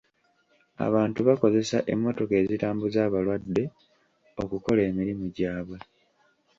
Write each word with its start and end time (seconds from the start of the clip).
Abantu 0.85 1.19
bakozesa 1.27 1.77
emmotoka 1.93 2.33
ezitambuza 2.41 2.99
abalwadde 3.07 3.63
okukola 4.43 4.81
emirimu 4.89 5.25
gyabwe. 5.35 5.77